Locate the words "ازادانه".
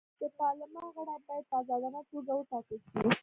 1.61-2.01